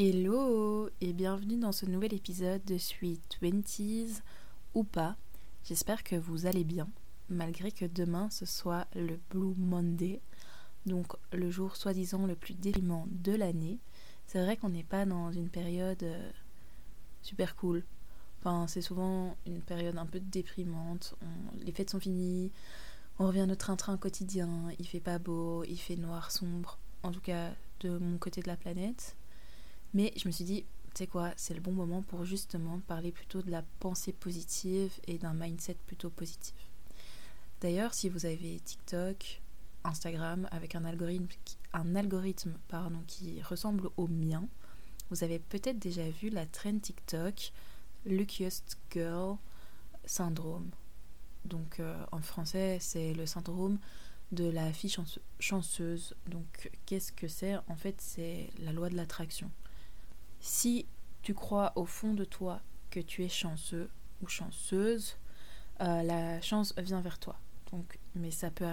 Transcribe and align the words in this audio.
Hello 0.00 0.88
et 1.00 1.12
bienvenue 1.12 1.56
dans 1.56 1.72
ce 1.72 1.84
nouvel 1.84 2.14
épisode 2.14 2.64
de 2.64 2.78
Sweet 2.78 3.20
Twenties 3.30 4.22
ou 4.72 4.84
pas. 4.84 5.16
J'espère 5.64 6.04
que 6.04 6.14
vous 6.14 6.46
allez 6.46 6.62
bien, 6.62 6.88
malgré 7.28 7.72
que 7.72 7.84
demain 7.84 8.30
ce 8.30 8.46
soit 8.46 8.86
le 8.94 9.18
Blue 9.28 9.56
Monday, 9.56 10.20
donc 10.86 11.14
le 11.32 11.50
jour 11.50 11.74
soi-disant 11.74 12.28
le 12.28 12.36
plus 12.36 12.54
déprimant 12.54 13.08
de 13.10 13.32
l'année. 13.32 13.80
C'est 14.28 14.40
vrai 14.40 14.56
qu'on 14.56 14.68
n'est 14.68 14.84
pas 14.84 15.04
dans 15.04 15.32
une 15.32 15.48
période 15.48 16.04
euh, 16.04 16.30
super 17.22 17.56
cool. 17.56 17.82
Enfin, 18.38 18.68
c'est 18.68 18.82
souvent 18.82 19.36
une 19.48 19.62
période 19.62 19.98
un 19.98 20.06
peu 20.06 20.20
déprimante. 20.20 21.16
Les 21.66 21.72
fêtes 21.72 21.90
sont 21.90 21.98
finies, 21.98 22.52
on 23.18 23.26
revient 23.26 23.40
à 23.40 23.46
notre 23.46 23.66
train-train 23.66 23.96
quotidien, 23.96 24.70
il 24.78 24.86
fait 24.86 25.00
pas 25.00 25.18
beau, 25.18 25.64
il 25.64 25.76
fait 25.76 25.96
noir 25.96 26.30
sombre, 26.30 26.78
en 27.02 27.10
tout 27.10 27.20
cas 27.20 27.50
de 27.80 27.98
mon 27.98 28.16
côté 28.18 28.42
de 28.42 28.46
la 28.46 28.56
planète. 28.56 29.16
Mais 29.94 30.12
je 30.16 30.28
me 30.28 30.32
suis 30.32 30.44
dit, 30.44 30.64
tu 30.94 30.98
sais 30.98 31.06
quoi, 31.06 31.32
c'est 31.36 31.54
le 31.54 31.60
bon 31.60 31.72
moment 31.72 32.02
pour 32.02 32.24
justement 32.24 32.80
parler 32.80 33.12
plutôt 33.12 33.42
de 33.42 33.50
la 33.50 33.62
pensée 33.80 34.12
positive 34.12 34.92
et 35.06 35.18
d'un 35.18 35.34
mindset 35.34 35.76
plutôt 35.86 36.10
positif. 36.10 36.54
D'ailleurs, 37.60 37.94
si 37.94 38.08
vous 38.08 38.26
avez 38.26 38.60
TikTok, 38.60 39.40
Instagram 39.84 40.48
avec 40.50 40.74
un 40.74 40.84
algorithme, 40.84 41.26
un 41.72 41.94
algorithme 41.96 42.54
qui 43.06 43.40
ressemble 43.42 43.90
au 43.96 44.06
mien, 44.06 44.46
vous 45.10 45.24
avez 45.24 45.38
peut-être 45.38 45.78
déjà 45.78 46.08
vu 46.08 46.28
la 46.28 46.46
trend 46.46 46.78
TikTok 46.78 47.52
Luckiest 48.04 48.78
Girl 48.90 49.36
Syndrome. 50.04 50.70
Donc 51.44 51.80
euh, 51.80 52.04
en 52.12 52.20
français, 52.20 52.78
c'est 52.80 53.14
le 53.14 53.26
syndrome 53.26 53.78
de 54.32 54.48
la 54.48 54.72
fille 54.72 54.94
chanceuse. 55.40 56.14
Donc 56.26 56.70
qu'est-ce 56.86 57.12
que 57.12 57.28
c'est? 57.28 57.56
En 57.68 57.76
fait, 57.76 58.00
c'est 58.00 58.50
la 58.58 58.72
loi 58.72 58.90
de 58.90 58.96
l'attraction. 58.96 59.50
Si 60.40 60.86
tu 61.22 61.34
crois 61.34 61.72
au 61.76 61.84
fond 61.84 62.14
de 62.14 62.24
toi 62.24 62.60
que 62.90 63.00
tu 63.00 63.24
es 63.24 63.28
chanceux 63.28 63.90
ou 64.22 64.28
chanceuse, 64.28 65.16
euh, 65.80 66.02
la 66.02 66.40
chance 66.40 66.74
vient 66.78 67.00
vers 67.00 67.18
toi. 67.18 67.36
Donc, 67.72 67.98
mais 68.14 68.30
ça 68.30 68.50
peut 68.50 68.66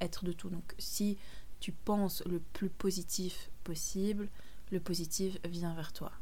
être 0.00 0.24
de 0.24 0.32
tout. 0.32 0.50
Donc, 0.50 0.74
si 0.78 1.18
tu 1.60 1.72
penses 1.72 2.22
le 2.26 2.40
plus 2.40 2.68
positif 2.68 3.50
possible, 3.64 4.28
le 4.70 4.80
positif 4.80 5.38
vient 5.44 5.74
vers 5.74 5.92
toi. 5.92 6.12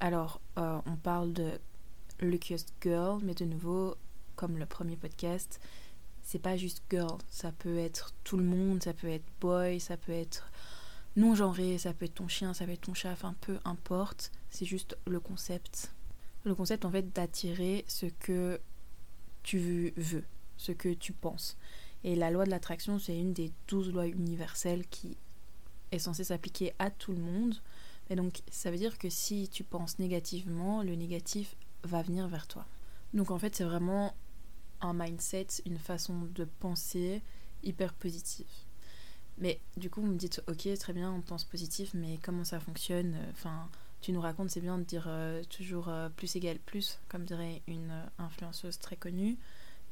Alors, 0.00 0.40
euh, 0.58 0.80
on 0.86 0.96
parle 0.96 1.32
de 1.32 1.58
Luckiest 2.20 2.72
Girl, 2.80 3.20
mais 3.22 3.34
de 3.34 3.44
nouveau, 3.44 3.96
comme 4.36 4.58
le 4.58 4.66
premier 4.66 4.96
podcast, 4.96 5.60
c'est 6.22 6.38
pas 6.38 6.56
juste 6.56 6.82
girl, 6.90 7.18
ça 7.28 7.52
peut 7.52 7.78
être 7.78 8.12
tout 8.24 8.36
le 8.36 8.44
monde, 8.44 8.82
ça 8.82 8.92
peut 8.92 9.08
être 9.08 9.24
boy, 9.40 9.80
ça 9.80 9.96
peut 9.96 10.12
être 10.12 10.50
non 11.16 11.34
genré, 11.34 11.78
ça 11.78 11.92
peut 11.92 12.04
être 12.04 12.14
ton 12.14 12.28
chien, 12.28 12.54
ça 12.54 12.64
peut 12.64 12.72
être 12.72 12.82
ton 12.82 12.94
chat, 12.94 13.12
enfin 13.12 13.34
peu 13.40 13.58
importe, 13.64 14.30
c'est 14.48 14.64
juste 14.64 14.96
le 15.06 15.20
concept. 15.20 15.92
Le 16.44 16.54
concept 16.54 16.84
en 16.84 16.90
fait 16.90 17.12
d'attirer 17.12 17.84
ce 17.88 18.06
que 18.06 18.60
tu 19.42 19.92
veux, 19.96 20.24
ce 20.56 20.72
que 20.72 20.92
tu 20.94 21.12
penses. 21.12 21.56
Et 22.04 22.14
la 22.14 22.30
loi 22.30 22.44
de 22.44 22.50
l'attraction, 22.50 22.98
c'est 22.98 23.18
une 23.18 23.34
des 23.34 23.52
douze 23.68 23.92
lois 23.92 24.06
universelles 24.06 24.86
qui 24.86 25.16
est 25.92 25.98
censée 25.98 26.24
s'appliquer 26.24 26.72
à 26.78 26.90
tout 26.90 27.12
le 27.12 27.18
monde. 27.18 27.56
Et 28.08 28.16
donc 28.16 28.42
ça 28.50 28.70
veut 28.70 28.78
dire 28.78 28.98
que 28.98 29.10
si 29.10 29.48
tu 29.48 29.64
penses 29.64 29.98
négativement, 29.98 30.82
le 30.82 30.94
négatif 30.94 31.56
va 31.82 32.02
venir 32.02 32.28
vers 32.28 32.46
toi. 32.46 32.66
Donc 33.14 33.30
en 33.30 33.38
fait 33.38 33.56
c'est 33.56 33.64
vraiment 33.64 34.14
un 34.80 34.94
mindset, 34.94 35.48
une 35.66 35.78
façon 35.78 36.28
de 36.34 36.44
penser 36.44 37.22
hyper 37.62 37.92
positive. 37.92 38.46
Mais 39.40 39.58
du 39.76 39.88
coup, 39.88 40.02
vous 40.02 40.06
me 40.06 40.18
dites, 40.18 40.42
ok, 40.48 40.68
très 40.78 40.92
bien, 40.92 41.10
on 41.10 41.22
pense 41.22 41.44
positif, 41.44 41.92
mais 41.94 42.18
comment 42.22 42.44
ça 42.44 42.60
fonctionne? 42.60 43.16
Enfin, 43.32 43.68
tu 44.02 44.12
nous 44.12 44.20
racontes, 44.20 44.50
c'est 44.50 44.60
bien 44.60 44.78
de 44.78 44.84
dire 44.84 45.04
euh, 45.08 45.42
toujours 45.44 45.88
euh, 45.88 46.08
plus 46.10 46.36
égal 46.36 46.58
plus, 46.58 46.98
comme 47.08 47.24
dirait 47.24 47.62
une 47.66 47.90
euh, 47.90 48.06
influenceuse 48.18 48.78
très 48.78 48.96
connue, 48.96 49.38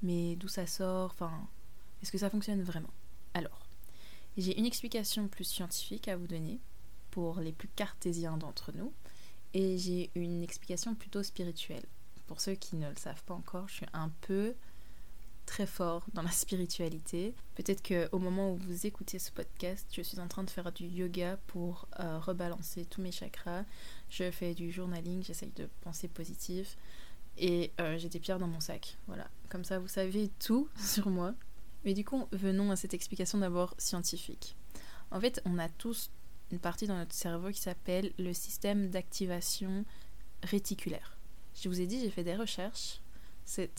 mais 0.02 0.36
d'où 0.36 0.48
ça 0.48 0.66
sort? 0.66 1.10
Enfin, 1.12 1.48
est-ce 2.02 2.12
que 2.12 2.18
ça 2.18 2.30
fonctionne 2.30 2.62
vraiment? 2.62 2.92
Alors, 3.32 3.66
j'ai 4.36 4.58
une 4.58 4.66
explication 4.66 5.28
plus 5.28 5.44
scientifique 5.44 6.08
à 6.08 6.16
vous 6.16 6.26
donner 6.26 6.60
pour 7.10 7.40
les 7.40 7.52
plus 7.52 7.68
cartésiens 7.68 8.36
d'entre 8.36 8.72
nous, 8.72 8.92
et 9.54 9.78
j'ai 9.78 10.10
une 10.14 10.42
explication 10.42 10.94
plutôt 10.94 11.22
spirituelle. 11.22 11.84
Pour 12.26 12.42
ceux 12.42 12.54
qui 12.54 12.76
ne 12.76 12.88
le 12.88 12.96
savent 12.96 13.24
pas 13.24 13.34
encore, 13.34 13.68
je 13.68 13.76
suis 13.76 13.86
un 13.94 14.10
peu 14.20 14.54
très 15.48 15.66
fort 15.66 16.04
dans 16.12 16.20
la 16.20 16.30
spiritualité. 16.30 17.34
Peut-être 17.54 17.82
qu'au 17.82 18.18
moment 18.18 18.52
où 18.52 18.56
vous 18.56 18.86
écoutez 18.86 19.18
ce 19.18 19.32
podcast, 19.32 19.88
je 19.92 20.02
suis 20.02 20.20
en 20.20 20.28
train 20.28 20.44
de 20.44 20.50
faire 20.50 20.70
du 20.72 20.84
yoga 20.84 21.38
pour 21.46 21.88
euh, 22.00 22.18
rebalancer 22.18 22.84
tous 22.84 23.00
mes 23.00 23.10
chakras. 23.10 23.64
Je 24.10 24.30
fais 24.30 24.54
du 24.54 24.70
journaling, 24.70 25.24
j'essaye 25.24 25.50
de 25.56 25.66
penser 25.80 26.06
positif. 26.06 26.76
Et 27.38 27.72
euh, 27.80 27.96
j'ai 27.96 28.10
des 28.10 28.20
pierres 28.20 28.38
dans 28.38 28.46
mon 28.46 28.60
sac. 28.60 28.98
Voilà. 29.06 29.26
Comme 29.48 29.64
ça, 29.64 29.78
vous 29.78 29.88
savez 29.88 30.30
tout 30.38 30.68
sur 30.76 31.08
moi. 31.08 31.34
Mais 31.84 31.94
du 31.94 32.04
coup, 32.04 32.28
venons 32.32 32.70
à 32.70 32.76
cette 32.76 32.92
explication 32.92 33.38
d'abord 33.38 33.74
scientifique. 33.78 34.54
En 35.10 35.18
fait, 35.18 35.40
on 35.46 35.58
a 35.58 35.70
tous 35.70 36.10
une 36.52 36.58
partie 36.58 36.86
dans 36.86 36.96
notre 36.96 37.14
cerveau 37.14 37.50
qui 37.50 37.60
s'appelle 37.60 38.12
le 38.18 38.34
système 38.34 38.90
d'activation 38.90 39.86
réticulaire. 40.42 41.16
Je 41.54 41.70
vous 41.70 41.80
ai 41.80 41.86
dit, 41.86 42.00
j'ai 42.00 42.10
fait 42.10 42.24
des 42.24 42.36
recherches. 42.36 43.00
C'est 43.46 43.72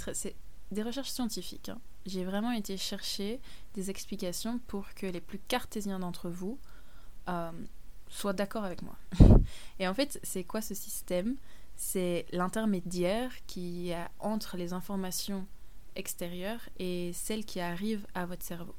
des 0.72 0.84
recherches 0.84 1.09
scientifiques. 1.09 1.69
Hein. 1.69 1.80
J'ai 2.06 2.24
vraiment 2.24 2.52
été 2.52 2.78
chercher 2.78 3.40
des 3.74 3.90
explications 3.90 4.59
pour 4.68 4.94
que 4.94 5.06
les 5.06 5.22
plus 5.22 5.40
cartésiens 5.40 6.00
d'entre 6.00 6.30
vous 6.30 6.59
euh, 7.28 7.52
soient 8.09 8.34
d'accord 8.34 8.63
avec 8.63 8.81
moi. 8.81 8.97
Et 9.80 9.88
en 9.88 9.94
fait, 9.94 10.19
c'est 10.24 10.44
quoi 10.44 10.62
ce 10.62 10.74
système? 10.74 11.35
C'est 11.75 12.25
l'intermédiaire 12.31 13.31
qui 13.47 13.94
a 13.94 14.12
entre 14.19 14.57
les 14.57 14.74
informations 14.74 15.47
extérieures 15.96 16.62
et 16.78 17.12
celles 17.13 17.46
qui 17.46 17.59
arrivent 17.59 18.06
à 18.13 18.25
votre 18.25 18.44
cerveau. 18.44 18.75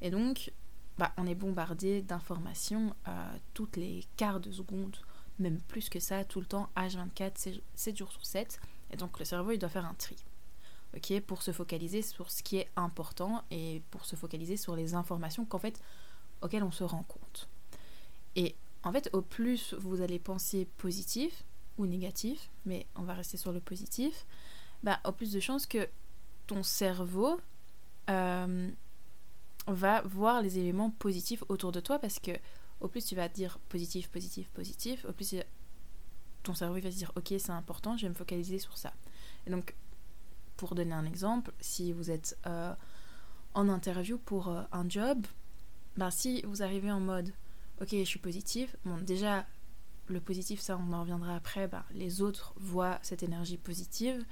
Et 0.00 0.10
donc, 0.10 0.52
bah, 0.98 1.12
on 1.16 1.26
est 1.26 1.34
bombardé 1.34 2.02
d'informations 2.02 2.94
euh, 3.08 3.36
toutes 3.54 3.76
les 3.76 4.04
quarts 4.16 4.40
de 4.40 4.50
seconde, 4.50 4.96
même 5.38 5.60
plus 5.60 5.88
que 5.88 6.00
ça, 6.00 6.24
tout 6.24 6.40
le 6.40 6.46
temps, 6.46 6.70
H24, 6.76 7.60
7 7.74 7.96
jours 7.96 8.12
sur 8.12 8.24
7. 8.24 8.60
Et 8.90 8.96
donc, 8.96 9.18
le 9.18 9.24
cerveau, 9.24 9.52
il 9.52 9.58
doit 9.58 9.68
faire 9.68 9.86
un 9.86 9.94
tri 9.94 10.16
ok, 10.96 11.20
pour 11.20 11.42
se 11.42 11.52
focaliser 11.52 12.02
sur 12.02 12.30
ce 12.30 12.42
qui 12.42 12.56
est 12.56 12.68
important 12.76 13.44
et 13.50 13.82
pour 13.90 14.04
se 14.04 14.16
focaliser 14.16 14.56
sur 14.56 14.76
les 14.76 14.94
informations 14.94 15.44
qu'en 15.44 15.58
fait, 15.58 15.80
auxquelles 16.42 16.62
on 16.62 16.70
se 16.70 16.84
rend 16.84 17.02
compte. 17.04 17.48
Et 18.36 18.54
en 18.82 18.92
fait, 18.92 19.10
au 19.12 19.22
plus 19.22 19.74
vous 19.74 20.00
allez 20.00 20.18
penser 20.18 20.66
positif 20.78 21.44
ou 21.78 21.86
négatif, 21.86 22.50
mais 22.64 22.86
on 22.96 23.02
va 23.02 23.14
rester 23.14 23.36
sur 23.36 23.52
le 23.52 23.60
positif, 23.60 24.26
bah, 24.82 25.00
au 25.04 25.12
plus 25.12 25.32
de 25.32 25.40
chances 25.40 25.66
que 25.66 25.88
ton 26.46 26.62
cerveau 26.62 27.40
euh, 28.08 28.70
va 29.66 30.02
voir 30.02 30.42
les 30.42 30.58
éléments 30.58 30.90
positifs 30.90 31.44
autour 31.48 31.70
de 31.72 31.80
toi 31.80 31.98
parce 31.98 32.18
que 32.18 32.32
au 32.80 32.88
plus 32.88 33.04
tu 33.04 33.14
vas 33.14 33.28
dire 33.28 33.58
positif, 33.68 34.08
positif, 34.08 34.48
positif, 34.48 35.04
au 35.08 35.12
plus 35.12 35.36
ton 36.42 36.54
cerveau 36.54 36.80
va 36.80 36.90
se 36.90 36.96
dire 36.96 37.12
ok 37.16 37.34
c'est 37.38 37.50
important, 37.50 37.96
je 37.96 38.02
vais 38.02 38.08
me 38.08 38.14
focaliser 38.14 38.58
sur 38.58 38.76
ça. 38.78 38.92
Donc 39.46 39.74
pour 40.60 40.74
donner 40.74 40.92
un 40.92 41.06
exemple, 41.06 41.54
si 41.58 41.90
vous 41.90 42.10
êtes 42.10 42.36
euh, 42.46 42.74
en 43.54 43.70
interview 43.70 44.18
pour 44.18 44.48
euh, 44.48 44.62
un 44.72 44.86
job, 44.86 45.26
ben 45.96 46.10
si 46.10 46.42
vous 46.42 46.62
arrivez 46.62 46.92
en 46.92 47.00
mode 47.00 47.32
ok 47.80 47.88
je 47.92 48.04
suis 48.04 48.18
positif, 48.18 48.76
bon 48.84 48.98
déjà 48.98 49.46
le 50.08 50.20
positif 50.20 50.60
ça 50.60 50.76
on 50.76 50.92
en 50.92 51.00
reviendra 51.00 51.34
après, 51.34 51.66
ben, 51.66 51.82
les 51.94 52.20
autres 52.20 52.52
voient 52.58 52.98
cette 53.00 53.22
énergie 53.22 53.56
positive, 53.56 54.22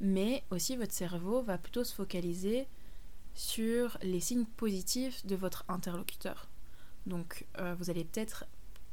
mais 0.00 0.42
aussi 0.50 0.74
votre 0.76 0.92
cerveau 0.92 1.42
va 1.42 1.58
plutôt 1.58 1.84
se 1.84 1.94
focaliser 1.94 2.66
sur 3.34 3.98
les 4.02 4.18
signes 4.18 4.46
positifs 4.46 5.24
de 5.26 5.36
votre 5.36 5.64
interlocuteur. 5.68 6.48
Donc 7.06 7.46
euh, 7.60 7.76
vous 7.78 7.88
allez 7.88 8.04
peut-être 8.04 8.46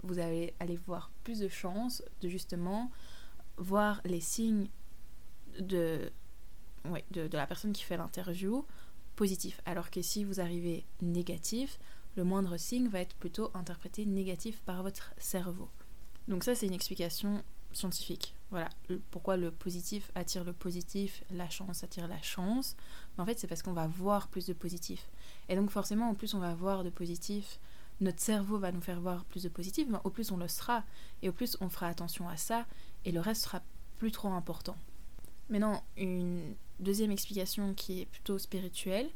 vous 0.03 0.19
allez 0.19 0.53
aller 0.59 0.75
voir 0.85 1.09
plus 1.23 1.40
de 1.40 1.47
chances 1.47 2.03
de 2.22 2.29
justement 2.29 2.91
voir 3.58 4.02
les 4.05 4.22
signes 4.22 4.70
de 5.59 6.11
de, 7.11 7.29
la 7.32 7.47
personne 7.47 7.73
qui 7.73 7.84
fait 7.84 7.97
l'interview 7.97 8.66
positif. 9.16 9.61
Alors 9.66 9.90
que 9.90 10.02
si 10.02 10.23
vous 10.23 10.40
arrivez 10.40 10.85
négatif, 11.02 11.79
le 12.16 12.23
moindre 12.23 12.58
signe 12.58 12.87
va 12.87 12.99
être 12.99 13.16
plutôt 13.16 13.52
interprété 13.53 14.05
négatif 14.05 14.61
par 14.61 14.84
votre 14.84 15.14
cerveau. 15.17 15.70
Donc 16.28 16.43
ça, 16.43 16.55
c'est 16.55 16.67
une 16.67 16.73
explication 16.73 17.43
scientifique. 17.72 18.35
Voilà, 18.52 18.70
pourquoi 19.11 19.37
le 19.37 19.52
positif 19.52 20.11
attire 20.16 20.43
le 20.43 20.53
positif, 20.53 21.23
la 21.32 21.49
chance 21.49 21.84
attire 21.84 22.08
la 22.08 22.22
chance. 22.22 22.76
Mais 23.17 23.23
en 23.23 23.26
fait, 23.26 23.38
c'est 23.38 23.47
parce 23.47 23.61
qu'on 23.61 23.73
va 23.73 23.88
voir 23.88 24.28
plus 24.28 24.46
de 24.46 24.53
positif. 24.53 25.09
Et 25.49 25.55
donc 25.55 25.70
forcément, 25.70 26.09
au 26.09 26.14
plus 26.14 26.34
on 26.34 26.40
va 26.40 26.53
voir 26.53 26.84
de 26.84 26.90
positif, 26.90 27.59
notre 28.02 28.20
cerveau 28.20 28.58
va 28.58 28.72
nous 28.72 28.81
faire 28.81 28.99
voir 28.99 29.26
plus 29.26 29.43
de 29.43 29.49
positif, 29.49 29.88
mais 29.90 29.97
au 30.03 30.09
plus 30.09 30.31
on 30.31 30.38
le 30.38 30.47
sera, 30.47 30.84
et 31.22 31.29
au 31.29 31.34
plus 31.34 31.58
on 31.61 31.70
fera 31.70 31.88
attention 31.88 32.28
à 32.28 32.38
ça, 32.38 32.66
et 33.05 33.11
le 33.11 33.20
reste 33.20 33.43
sera 33.43 33.61
plus 33.97 34.11
trop 34.11 34.29
important. 34.29 34.76
Maintenant, 35.49 35.83
une 35.97 36.55
deuxième 36.79 37.11
explication 37.11 37.73
qui 37.73 38.01
est 38.01 38.05
plutôt 38.05 38.37
spirituelle, 38.37 39.09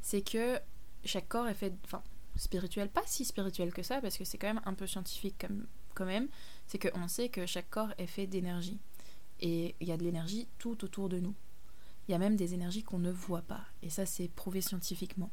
c'est 0.00 0.22
que 0.22 0.58
chaque 1.04 1.28
corps 1.28 1.48
est 1.48 1.54
fait. 1.54 1.74
Enfin, 1.84 2.02
spirituel, 2.36 2.88
pas 2.88 3.02
si 3.06 3.24
spirituel 3.24 3.72
que 3.72 3.82
ça, 3.82 4.00
parce 4.00 4.18
que 4.18 4.24
c'est 4.24 4.38
quand 4.38 4.48
même 4.48 4.62
un 4.64 4.74
peu 4.74 4.86
scientifique 4.86 5.36
comme 5.38 5.66
quand 5.94 6.04
même, 6.04 6.28
c'est 6.66 6.78
qu'on 6.78 7.08
sait 7.08 7.28
que 7.28 7.46
chaque 7.46 7.70
corps 7.70 7.92
est 7.98 8.06
fait 8.06 8.26
d'énergie. 8.26 8.78
Et 9.40 9.74
il 9.80 9.88
y 9.88 9.92
a 9.92 9.96
de 9.96 10.04
l'énergie 10.04 10.46
tout 10.58 10.84
autour 10.84 11.08
de 11.08 11.18
nous. 11.18 11.34
Il 12.06 12.12
y 12.12 12.14
a 12.14 12.18
même 12.18 12.36
des 12.36 12.54
énergies 12.54 12.82
qu'on 12.82 12.98
ne 12.98 13.10
voit 13.10 13.42
pas. 13.42 13.64
Et 13.82 13.90
ça, 13.90 14.06
c'est 14.06 14.28
prouvé 14.28 14.60
scientifiquement. 14.60 15.30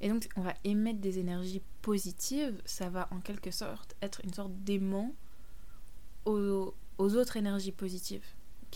Et 0.00 0.08
donc, 0.08 0.28
on 0.36 0.42
va 0.42 0.54
émettre 0.64 1.00
des 1.00 1.18
énergies 1.18 1.62
positives. 1.82 2.60
Ça 2.64 2.90
va 2.90 3.08
en 3.10 3.20
quelque 3.20 3.50
sorte 3.50 3.96
être 4.02 4.20
une 4.24 4.32
sorte 4.32 4.52
d'aimant 4.62 5.14
aux, 6.24 6.74
autres 6.98 7.36
énergies 7.36 7.72
positives. 7.72 8.24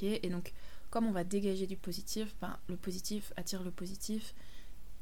et 0.02 0.28
donc, 0.30 0.52
comme 0.90 1.06
on 1.06 1.12
va 1.12 1.24
dégager 1.24 1.66
du 1.66 1.76
positif, 1.76 2.34
ben, 2.40 2.58
le 2.68 2.76
positif 2.76 3.32
attire 3.36 3.62
le 3.62 3.70
positif. 3.70 4.34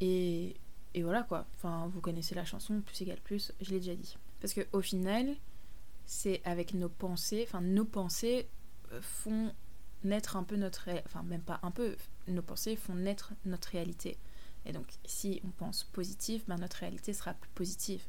Et, 0.01 0.57
et 0.95 1.03
voilà 1.03 1.23
quoi. 1.23 1.47
Enfin, 1.55 1.91
vous 1.93 2.01
connaissez 2.01 2.35
la 2.35 2.45
chanson, 2.45 2.81
plus 2.81 3.03
égale 3.03 3.21
plus, 3.21 3.53
je 3.61 3.71
l'ai 3.71 3.81
déjà 3.81 3.95
dit. 3.95 4.17
Parce 4.41 4.55
qu'au 4.55 4.81
final, 4.81 5.35
c'est 6.07 6.41
avec 6.45 6.75
nos 6.75 6.89
pensées, 6.89 7.45
enfin, 7.47 7.61
nos 7.61 7.85
pensées 7.85 8.49
euh, 8.93 9.01
font 9.03 9.53
naître 10.05 10.37
un 10.37 10.45
peu 10.45 10.57
notre. 10.57 10.89
Enfin, 11.07 11.23
même 11.23 11.43
pas 11.43 11.59
un 11.63 11.71
peu, 11.71 11.97
nos 12.29 12.43
pensées 12.43 12.77
font 12.77 12.95
naître 12.95 13.33
notre 13.45 13.69
réalité. 13.71 14.17
Et 14.67 14.73
donc, 14.73 14.87
si 15.05 15.41
on 15.45 15.49
pense 15.49 15.85
positif, 15.85 16.45
ben, 16.47 16.57
notre 16.57 16.79
réalité 16.79 17.13
sera 17.13 17.35
plus 17.35 17.51
positive. 17.51 18.03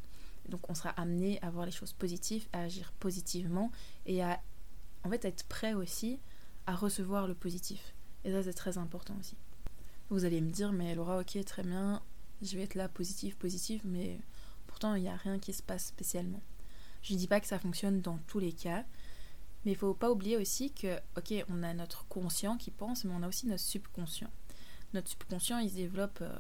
Donc, 0.49 0.69
on 0.69 0.73
sera 0.73 0.89
amené 0.91 1.39
à 1.41 1.49
voir 1.49 1.65
les 1.65 1.71
choses 1.71 1.93
positives, 1.93 2.47
à 2.53 2.61
agir 2.61 2.91
positivement 2.99 3.71
et 4.05 4.23
à, 4.23 4.41
en 5.03 5.09
fait, 5.09 5.25
être 5.25 5.43
prêt 5.45 5.73
aussi 5.73 6.19
à 6.69 6.75
recevoir 6.75 7.25
le 7.25 7.33
positif. 7.33 7.95
Et 8.23 8.31
ça, 8.31 8.43
c'est 8.43 8.53
très 8.53 8.77
important 8.77 9.15
aussi. 9.19 9.35
Vous 10.11 10.23
allez 10.23 10.39
me 10.39 10.51
dire, 10.51 10.71
mais 10.71 10.93
Laura, 10.93 11.19
ok, 11.19 11.43
très 11.43 11.63
bien, 11.63 11.99
je 12.43 12.55
vais 12.55 12.63
être 12.63 12.75
là 12.75 12.87
positif, 12.87 13.35
positif, 13.37 13.81
mais 13.83 14.19
pourtant, 14.67 14.93
il 14.93 15.01
n'y 15.01 15.09
a 15.09 15.15
rien 15.15 15.39
qui 15.39 15.51
se 15.51 15.63
passe 15.63 15.87
spécialement. 15.87 16.41
Je 17.01 17.15
dis 17.15 17.27
pas 17.27 17.39
que 17.39 17.47
ça 17.47 17.57
fonctionne 17.57 18.01
dans 18.01 18.19
tous 18.27 18.37
les 18.37 18.51
cas, 18.51 18.85
mais 19.65 19.71
il 19.71 19.75
faut 19.75 19.95
pas 19.95 20.11
oublier 20.11 20.37
aussi 20.37 20.71
que, 20.71 20.97
ok, 21.17 21.43
on 21.49 21.63
a 21.63 21.73
notre 21.73 22.05
conscient 22.05 22.55
qui 22.55 22.69
pense, 22.69 23.03
mais 23.03 23.13
on 23.15 23.23
a 23.23 23.27
aussi 23.27 23.47
notre 23.47 23.63
subconscient. 23.63 24.29
Notre 24.93 25.09
subconscient, 25.09 25.57
il 25.57 25.71
se 25.71 25.75
développe, 25.75 26.19
euh, 26.21 26.39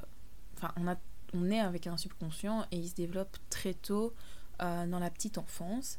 enfin, 0.57 0.71
on, 0.75 0.87
a, 0.87 0.95
on 1.33 1.49
est 1.49 1.59
avec 1.59 1.87
un 1.87 1.97
subconscient 1.97 2.67
et 2.69 2.77
il 2.77 2.87
se 2.87 2.95
développe 2.95 3.35
très 3.49 3.73
tôt 3.73 4.13
euh, 4.61 4.85
dans 4.85 4.99
la 4.99 5.09
petite 5.09 5.39
enfance. 5.39 5.97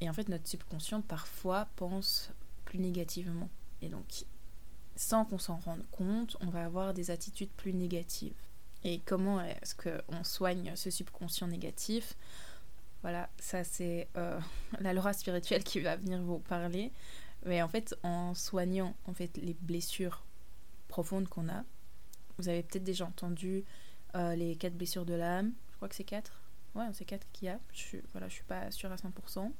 Et 0.00 0.08
en 0.08 0.12
fait, 0.12 0.28
notre 0.28 0.46
subconscient, 0.46 1.00
parfois, 1.00 1.66
pense 1.74 2.30
plus 2.68 2.78
négativement. 2.78 3.48
Et 3.80 3.88
donc, 3.88 4.26
sans 4.94 5.24
qu'on 5.24 5.38
s'en 5.38 5.56
rende 5.56 5.84
compte, 5.90 6.36
on 6.40 6.50
va 6.50 6.66
avoir 6.66 6.92
des 6.92 7.10
attitudes 7.10 7.50
plus 7.56 7.72
négatives. 7.72 8.34
Et 8.84 9.00
comment 9.06 9.40
est-ce 9.40 9.74
qu'on 9.74 10.22
soigne 10.22 10.76
ce 10.76 10.90
subconscient 10.90 11.48
négatif? 11.48 12.14
Voilà, 13.00 13.30
ça 13.38 13.64
c'est 13.64 14.08
euh, 14.18 14.38
la 14.80 14.92
Laura 14.92 15.14
spirituelle 15.14 15.64
qui 15.64 15.80
va 15.80 15.96
venir 15.96 16.20
vous 16.20 16.40
parler. 16.40 16.92
Mais 17.46 17.62
en 17.62 17.68
fait, 17.68 17.94
en 18.02 18.34
soignant 18.34 18.94
en 19.06 19.14
fait 19.14 19.34
les 19.38 19.54
blessures 19.54 20.26
profondes 20.88 21.26
qu'on 21.28 21.48
a, 21.48 21.64
vous 22.36 22.50
avez 22.50 22.62
peut-être 22.62 22.84
déjà 22.84 23.06
entendu 23.06 23.64
euh, 24.14 24.34
les 24.34 24.56
quatre 24.56 24.76
blessures 24.76 25.06
de 25.06 25.14
l'âme. 25.14 25.52
Je 25.70 25.76
crois 25.76 25.88
que 25.88 25.94
c'est 25.94 26.04
quatre. 26.04 26.42
Ouais, 26.74 26.84
c'est 26.92 27.06
quatre 27.06 27.26
qu'il 27.32 27.46
y 27.46 27.48
a. 27.48 27.58
Je 27.72 27.96
voilà, 28.12 28.28
je 28.28 28.34
suis 28.34 28.44
pas 28.44 28.70
sûre 28.70 28.92
à 28.92 28.96
100%. 28.96 29.50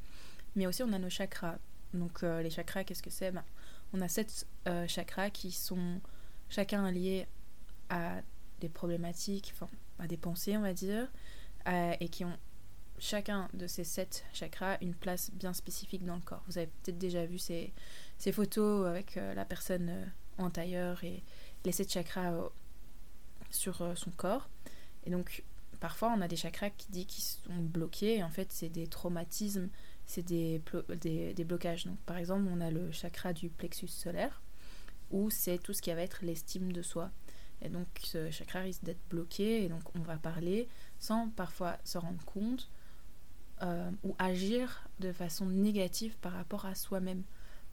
Mais 0.56 0.66
aussi, 0.66 0.82
on 0.82 0.92
a 0.92 0.98
nos 0.98 1.08
chakras. 1.08 1.58
Donc, 1.94 2.22
euh, 2.22 2.42
les 2.42 2.50
chakras, 2.50 2.84
qu'est-ce 2.84 3.02
que 3.02 3.10
c'est? 3.10 3.32
Ben, 3.32 3.44
On 3.92 4.00
a 4.00 4.08
sept 4.08 4.46
chakras 4.86 5.30
qui 5.30 5.52
sont 5.52 6.00
chacun 6.48 6.90
liés 6.90 7.26
à 7.90 8.20
des 8.60 8.68
problématiques, 8.68 9.52
enfin, 9.54 9.68
à 9.98 10.06
des 10.06 10.16
pensées, 10.16 10.56
on 10.56 10.62
va 10.62 10.74
dire, 10.74 11.08
euh, 11.68 11.94
et 12.00 12.08
qui 12.08 12.24
ont 12.24 12.36
chacun 12.98 13.48
de 13.54 13.66
ces 13.66 13.84
sept 13.84 14.24
chakras 14.32 14.76
une 14.80 14.94
place 14.94 15.30
bien 15.32 15.52
spécifique 15.52 16.04
dans 16.04 16.16
le 16.16 16.20
corps. 16.20 16.42
Vous 16.48 16.58
avez 16.58 16.66
peut-être 16.66 16.98
déjà 16.98 17.24
vu 17.26 17.38
ces, 17.38 17.72
ces 18.18 18.32
photos 18.32 18.86
avec 18.88 19.16
euh, 19.16 19.34
la 19.34 19.44
personne 19.44 19.88
euh, 19.88 20.04
en 20.38 20.50
tailleur 20.50 21.02
et 21.04 21.22
les 21.64 21.72
sept 21.72 21.92
chakras 21.92 22.32
sur 23.50 23.96
son 23.96 24.10
corps. 24.10 24.48
Et 25.04 25.10
donc, 25.10 25.42
parfois, 25.80 26.12
on 26.16 26.20
a 26.20 26.28
des 26.28 26.36
chakras 26.36 26.70
qui 26.70 26.90
dit 26.90 27.06
qu'ils 27.06 27.24
sont 27.24 27.56
bloqués, 27.56 28.18
et 28.18 28.22
en 28.22 28.30
fait, 28.30 28.52
c'est 28.52 28.68
des 28.68 28.86
traumatismes, 28.86 29.68
c'est 30.08 30.22
des, 30.24 30.60
blocages. 31.44 31.86
Donc, 31.86 31.98
par 32.00 32.16
exemple, 32.16 32.48
on 32.50 32.60
a 32.60 32.70
le 32.70 32.90
chakra 32.90 33.32
du 33.32 33.50
plexus 33.50 33.88
solaire, 33.88 34.42
où 35.10 35.30
c'est 35.30 35.58
tout 35.58 35.74
ce 35.74 35.82
qui 35.82 35.92
va 35.92 36.00
être 36.00 36.24
l'estime 36.24 36.72
de 36.72 36.82
soi. 36.82 37.10
Et 37.60 37.68
donc 37.68 37.86
ce 38.02 38.30
chakra 38.30 38.60
risque 38.60 38.84
d'être 38.84 39.00
bloqué 39.10 39.64
et 39.64 39.68
donc 39.68 39.82
on 39.96 40.00
va 40.00 40.16
parler 40.16 40.68
sans 41.00 41.28
parfois 41.30 41.76
se 41.82 41.98
rendre 41.98 42.24
compte 42.24 42.70
euh, 43.62 43.90
ou 44.04 44.14
agir 44.20 44.88
de 45.00 45.12
façon 45.12 45.46
négative 45.46 46.16
par 46.20 46.32
rapport 46.32 46.66
à 46.66 46.76
soi-même. 46.76 47.24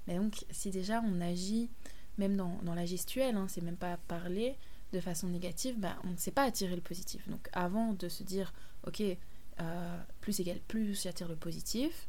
Mais 0.08 0.18
donc 0.18 0.44
si 0.50 0.72
déjà 0.72 1.02
on 1.02 1.22
agit, 1.22 1.70
même 2.18 2.36
dans, 2.36 2.58
dans 2.64 2.74
la 2.74 2.88
gestuelle, 2.88 3.36
hein, 3.38 3.46
c'est 3.48 3.62
même 3.62 3.78
pas 3.78 3.98
parler 4.08 4.56
de 4.92 5.00
façon 5.00 5.28
négative, 5.28 5.76
bah, 5.78 5.98
on 6.04 6.12
ne 6.12 6.18
sait 6.18 6.32
pas 6.32 6.44
attirer 6.44 6.76
le 6.76 6.82
positif. 6.82 7.30
Donc 7.30 7.48
avant 7.54 7.94
de 7.94 8.10
se 8.10 8.24
dire, 8.24 8.54
ok, 8.88 9.04
euh, 9.62 10.04
plus 10.20 10.40
égale 10.40 10.60
plus, 10.68 11.04
j'attire 11.04 11.28
le 11.28 11.36
positif, 11.36 12.08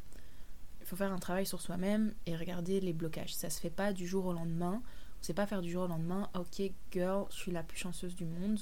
faut 0.87 0.95
faire 0.95 1.11
un 1.11 1.19
travail 1.19 1.45
sur 1.45 1.61
soi-même 1.61 2.13
et 2.25 2.35
regarder 2.35 2.79
les 2.79 2.93
blocages. 2.93 3.35
Ça 3.35 3.49
se 3.49 3.59
fait 3.59 3.69
pas 3.69 3.91
du 3.91 4.07
jour 4.07 4.25
au 4.25 4.33
lendemain. 4.33 4.81
On 5.19 5.23
sait 5.23 5.33
pas 5.33 5.45
faire 5.45 5.61
du 5.61 5.69
jour 5.69 5.83
au 5.83 5.87
lendemain, 5.87 6.29
ok, 6.33 6.61
girl, 6.91 7.25
je 7.29 7.35
suis 7.35 7.51
la 7.51 7.63
plus 7.63 7.77
chanceuse 7.77 8.15
du 8.15 8.25
monde. 8.25 8.59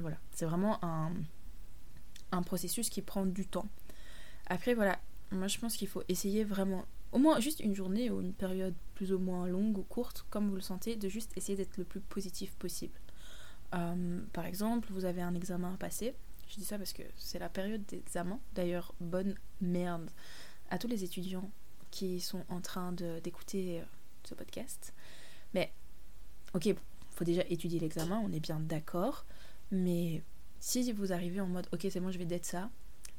voilà, 0.00 0.18
c'est 0.30 0.44
vraiment 0.44 0.78
un, 0.84 1.12
un 2.30 2.42
processus 2.42 2.90
qui 2.90 3.02
prend 3.02 3.26
du 3.26 3.46
temps. 3.46 3.66
Après, 4.46 4.74
voilà, 4.74 5.00
moi 5.32 5.48
je 5.48 5.58
pense 5.58 5.76
qu'il 5.76 5.88
faut 5.88 6.02
essayer 6.08 6.44
vraiment, 6.44 6.84
au 7.10 7.18
moins 7.18 7.40
juste 7.40 7.60
une 7.60 7.74
journée 7.74 8.10
ou 8.10 8.20
une 8.20 8.34
période 8.34 8.74
plus 8.94 9.12
ou 9.12 9.18
moins 9.18 9.48
longue 9.48 9.78
ou 9.78 9.82
courte, 9.82 10.26
comme 10.30 10.48
vous 10.48 10.56
le 10.56 10.60
sentez, 10.60 10.94
de 10.94 11.08
juste 11.08 11.32
essayer 11.36 11.56
d'être 11.56 11.76
le 11.76 11.84
plus 11.84 12.00
positif 12.00 12.54
possible. 12.56 13.00
Euh, 13.74 14.20
par 14.32 14.44
exemple, 14.44 14.88
vous 14.92 15.04
avez 15.06 15.22
un 15.22 15.34
examen 15.34 15.74
à 15.74 15.76
passer. 15.76 16.14
Je 16.48 16.54
dis 16.56 16.64
ça 16.64 16.78
parce 16.78 16.92
que 16.92 17.02
c'est 17.16 17.38
la 17.38 17.48
période 17.48 17.84
d'examen. 17.86 18.38
D'ailleurs, 18.54 18.94
bonne 19.00 19.34
merde 19.60 20.10
à 20.70 20.78
tous 20.78 20.88
les 20.88 21.04
étudiants 21.04 21.50
qui 21.90 22.20
sont 22.20 22.44
en 22.48 22.60
train 22.60 22.92
d'écouter 22.92 23.80
euh, 23.80 23.84
ce 24.24 24.34
podcast. 24.34 24.92
Mais, 25.54 25.72
ok, 26.54 26.74
faut 27.10 27.24
déjà 27.24 27.42
étudier 27.48 27.80
l'examen, 27.80 28.20
on 28.24 28.32
est 28.32 28.40
bien 28.40 28.60
d'accord. 28.60 29.24
Mais 29.70 30.22
si 30.60 30.92
vous 30.92 31.12
arrivez 31.12 31.40
en 31.40 31.46
mode, 31.46 31.68
ok, 31.72 31.86
c'est 31.90 32.00
bon, 32.00 32.10
je 32.10 32.18
vais 32.18 32.24
d'être 32.24 32.44
ça, 32.44 32.70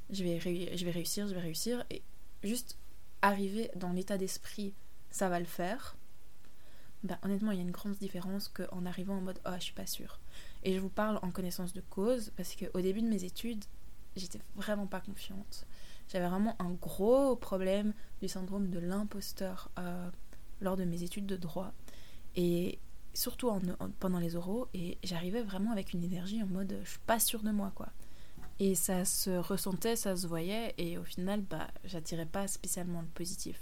je 0.10 0.24
vais, 0.24 0.40
je 0.40 0.86
vais 0.86 0.92
réussir, 0.92 1.28
je 1.28 1.34
vais 1.34 1.42
réussir, 1.42 1.84
et 1.90 2.02
juste 2.44 2.78
arriver 3.22 3.70
dans 3.76 3.92
l'état 3.92 4.18
d'esprit, 4.18 4.74
ça 5.12 5.30
va 5.30 5.40
le 5.40 5.46
faire. 5.46 5.96
Ben, 7.04 7.18
honnêtement, 7.24 7.52
il 7.52 7.58
y 7.58 7.62
a 7.62 7.64
une 7.64 7.72
grande 7.72 7.96
différence 7.96 8.50
qu'en 8.50 8.86
arrivant 8.86 9.18
en 9.18 9.22
mode, 9.22 9.40
oh, 9.46 9.52
je 9.56 9.64
suis 9.64 9.74
pas 9.74 9.86
sûre. 9.86 10.20
Et 10.64 10.74
je 10.74 10.80
vous 10.80 10.90
parle 10.90 11.20
en 11.22 11.32
connaissance 11.32 11.74
de 11.74 11.82
cause, 11.82 12.32
parce 12.36 12.56
qu'au 12.56 12.82
début 12.82 13.02
de 13.02 13.08
mes 13.08 13.24
études, 13.24 13.64
j'étais 14.16 14.42
vraiment 14.56 14.88
pas 14.88 15.00
confiante. 15.00 15.66
J'avais 16.12 16.28
vraiment 16.28 16.56
un 16.60 16.72
gros 16.72 17.36
problème 17.36 17.94
du 18.22 18.28
syndrome 18.28 18.70
de 18.70 18.80
l'imposteur 18.80 19.70
euh, 19.78 20.10
lors 20.62 20.76
de 20.76 20.84
mes 20.84 21.04
études 21.04 21.28
de 21.28 21.38
droit. 21.38 21.72
Et 22.36 22.80
surtout 23.14 23.50
en, 23.50 23.60
pendant 24.00 24.20
les 24.20 24.36
oraux 24.36 24.68
et 24.74 24.98
j'arrivais 25.04 25.42
vraiment 25.42 25.72
avec 25.72 25.94
une 25.94 26.04
énergie 26.04 26.42
en 26.42 26.48
mode 26.48 26.80
je 26.84 26.90
suis 26.90 27.00
pas 27.00 27.20
sûre 27.20 27.44
de 27.44 27.52
moi 27.52 27.72
quoi. 27.76 27.90
Et 28.60 28.76
ça 28.76 29.06
se 29.06 29.32
ressentait 29.32 29.96
ça 29.96 30.16
se 30.16 30.28
voyait 30.28 30.74
et 30.78 30.98
au 30.98 31.04
final 31.04 31.42
bah 31.42 31.68
j'attirais 31.86 32.26
pas 32.26 32.48
spécialement 32.48 33.02
le 33.02 33.08
positif. 33.08 33.60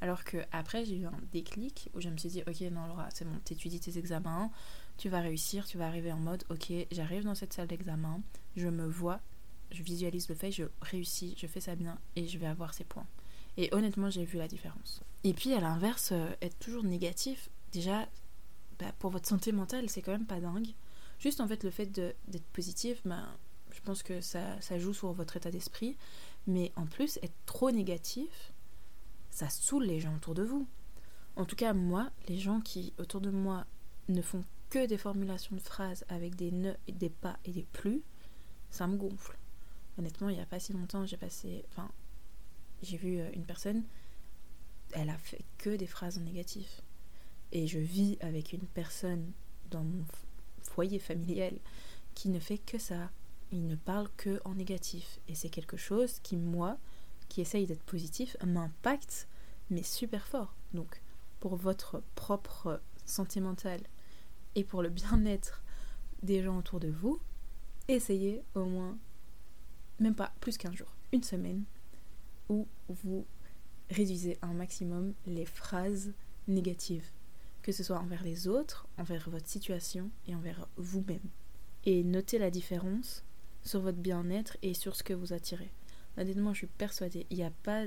Alors 0.00 0.24
que 0.24 0.38
après 0.52 0.84
j'ai 0.84 0.96
eu 0.96 1.06
un 1.06 1.18
déclic 1.32 1.90
où 1.94 2.00
je 2.00 2.08
me 2.08 2.16
suis 2.16 2.28
dit 2.28 2.42
ok 2.46 2.60
non 2.72 2.86
Laura 2.86 3.08
c'est 3.12 3.24
bon 3.24 3.38
t'étudies 3.44 3.80
tes 3.80 3.98
examens 3.98 4.50
tu 4.98 5.08
vas 5.08 5.20
réussir 5.20 5.66
tu 5.66 5.78
vas 5.78 5.86
arriver 5.86 6.12
en 6.12 6.18
mode 6.18 6.44
ok 6.50 6.72
j'arrive 6.90 7.24
dans 7.24 7.34
cette 7.34 7.54
salle 7.54 7.66
d'examen 7.66 8.20
je 8.56 8.68
me 8.68 8.86
vois 8.86 9.20
je 9.76 9.82
visualise 9.82 10.28
le 10.28 10.34
fait 10.34 10.50
je 10.50 10.64
réussis 10.80 11.34
je 11.36 11.46
fais 11.46 11.60
ça 11.60 11.76
bien 11.76 11.98
et 12.16 12.26
je 12.26 12.38
vais 12.38 12.46
avoir 12.46 12.74
ces 12.74 12.84
points 12.84 13.06
et 13.56 13.72
honnêtement 13.72 14.10
j'ai 14.10 14.24
vu 14.24 14.38
la 14.38 14.48
différence 14.48 15.02
et 15.24 15.32
puis 15.34 15.52
à 15.52 15.60
l'inverse 15.60 16.10
euh, 16.12 16.28
être 16.40 16.58
toujours 16.58 16.84
négatif 16.84 17.50
déjà, 17.76 18.08
bah, 18.78 18.92
pour 18.98 19.10
votre 19.10 19.28
santé 19.28 19.52
mentale, 19.52 19.88
c'est 19.88 20.02
quand 20.02 20.12
même 20.12 20.26
pas 20.26 20.40
dingue. 20.40 20.68
Juste 21.18 21.40
en 21.40 21.48
fait, 21.48 21.62
le 21.64 21.70
fait 21.70 21.86
d'être 21.86 22.46
positif, 22.52 23.00
bah, 23.04 23.26
je 23.70 23.80
pense 23.80 24.02
que 24.02 24.20
ça, 24.20 24.60
ça 24.60 24.78
joue 24.78 24.94
sur 24.94 25.12
votre 25.12 25.36
état 25.36 25.50
d'esprit. 25.50 25.96
Mais 26.46 26.72
en 26.76 26.86
plus, 26.86 27.18
être 27.22 27.34
trop 27.44 27.70
négatif, 27.70 28.52
ça 29.30 29.48
saoule 29.48 29.84
les 29.84 30.00
gens 30.00 30.14
autour 30.14 30.34
de 30.34 30.42
vous. 30.42 30.66
En 31.36 31.44
tout 31.44 31.56
cas, 31.56 31.74
moi, 31.74 32.10
les 32.28 32.38
gens 32.38 32.60
qui 32.60 32.94
autour 32.98 33.20
de 33.20 33.30
moi 33.30 33.66
ne 34.08 34.22
font 34.22 34.44
que 34.70 34.86
des 34.86 34.96
formulations 34.96 35.54
de 35.54 35.60
phrases 35.60 36.04
avec 36.08 36.34
des 36.34 36.50
ne, 36.50 36.72
des 36.88 37.10
pas 37.10 37.38
et 37.44 37.52
des 37.52 37.66
plus, 37.72 38.02
ça 38.70 38.86
me 38.86 38.96
gonfle. 38.96 39.36
Honnêtement, 39.98 40.28
il 40.28 40.36
n'y 40.36 40.42
a 40.42 40.46
pas 40.46 40.60
si 40.60 40.72
longtemps, 40.72 41.06
j'ai 41.06 41.16
passé. 41.16 41.64
Enfin, 41.70 41.90
j'ai 42.82 42.96
vu 42.96 43.18
euh, 43.18 43.30
une 43.32 43.44
personne, 43.44 43.82
elle 44.92 45.10
a 45.10 45.18
fait 45.18 45.44
que 45.58 45.70
des 45.76 45.86
phrases 45.86 46.18
en 46.18 46.22
négatif 46.22 46.82
et 47.52 47.66
je 47.66 47.78
vis 47.78 48.18
avec 48.20 48.52
une 48.52 48.66
personne 48.66 49.32
dans 49.70 49.82
mon 49.82 50.04
foyer 50.62 50.98
familial 50.98 51.54
qui 52.14 52.28
ne 52.28 52.40
fait 52.40 52.58
que 52.58 52.78
ça. 52.78 53.10
Il 53.52 53.66
ne 53.66 53.76
parle 53.76 54.08
que 54.16 54.40
en 54.44 54.54
négatif. 54.54 55.20
Et 55.28 55.34
c'est 55.34 55.48
quelque 55.48 55.76
chose 55.76 56.18
qui, 56.20 56.36
moi, 56.36 56.78
qui 57.28 57.40
essaye 57.40 57.66
d'être 57.66 57.84
positif 57.84 58.36
m'impacte, 58.44 59.28
mais 59.70 59.82
super 59.82 60.26
fort. 60.26 60.54
Donc, 60.74 61.00
pour 61.40 61.56
votre 61.56 62.02
propre 62.14 62.80
santé 63.04 63.40
mentale 63.40 63.82
et 64.54 64.64
pour 64.64 64.82
le 64.82 64.88
bien-être 64.88 65.62
des 66.22 66.42
gens 66.42 66.58
autour 66.58 66.80
de 66.80 66.88
vous, 66.88 67.20
essayez 67.88 68.42
au 68.54 68.64
moins, 68.64 68.98
même 70.00 70.14
pas 70.14 70.32
plus 70.40 70.56
qu'un 70.56 70.72
jour, 70.72 70.94
une 71.12 71.22
semaine, 71.22 71.64
où 72.48 72.66
vous 72.88 73.26
réduisez 73.90 74.38
un 74.42 74.52
maximum 74.52 75.14
les 75.26 75.46
phrases 75.46 76.12
négatives, 76.48 77.10
que 77.62 77.72
ce 77.72 77.82
soit 77.82 77.98
envers 77.98 78.22
les 78.22 78.48
autres, 78.48 78.86
envers 78.98 79.28
votre 79.30 79.48
situation 79.48 80.10
et 80.26 80.34
envers 80.34 80.68
vous-même. 80.76 81.28
Et 81.84 82.04
notez 82.04 82.38
la 82.38 82.50
différence 82.50 83.24
sur 83.62 83.80
votre 83.80 83.98
bien-être 83.98 84.56
et 84.62 84.74
sur 84.74 84.96
ce 84.96 85.02
que 85.02 85.14
vous 85.14 85.32
attirez. 85.32 85.72
Honnêtement, 86.16 86.52
je 86.52 86.58
suis 86.58 86.66
persuadée, 86.66 87.26
il 87.30 87.36
n'y 87.36 87.44
a 87.44 87.50
pas 87.50 87.84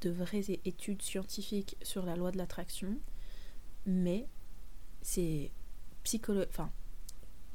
de 0.00 0.10
vraies 0.10 0.60
études 0.64 1.02
scientifiques 1.02 1.76
sur 1.82 2.06
la 2.06 2.16
loi 2.16 2.30
de 2.30 2.38
l'attraction, 2.38 2.98
mais 3.86 4.26
c'est 5.02 5.50
psychologue, 6.02 6.48
enfin, 6.50 6.70